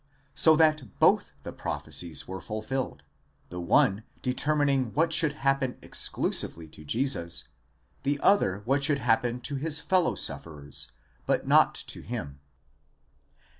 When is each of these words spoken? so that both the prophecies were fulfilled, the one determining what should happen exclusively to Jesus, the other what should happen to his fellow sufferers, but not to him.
so 0.33 0.55
that 0.55 0.97
both 0.99 1.33
the 1.43 1.53
prophecies 1.53 2.27
were 2.27 2.41
fulfilled, 2.41 3.03
the 3.49 3.61
one 3.61 4.03
determining 4.23 4.91
what 4.95 5.13
should 5.13 5.33
happen 5.33 5.77
exclusively 5.83 6.67
to 6.67 6.83
Jesus, 6.83 7.49
the 8.01 8.19
other 8.21 8.63
what 8.65 8.83
should 8.83 8.97
happen 8.97 9.39
to 9.41 9.57
his 9.57 9.79
fellow 9.79 10.15
sufferers, 10.15 10.91
but 11.27 11.45
not 11.47 11.75
to 11.75 12.01
him. 12.01 12.39